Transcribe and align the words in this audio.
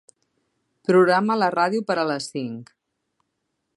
Programa 0.89 1.37
la 1.41 1.49
ràdio 1.57 1.85
per 1.91 1.99
a 2.01 2.07
les 2.13 2.31
cinc. 2.33 2.73